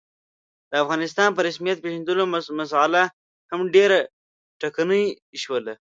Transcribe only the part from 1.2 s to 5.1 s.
په رسمیت پېژندلو مسعله هم ډېره ټکنۍ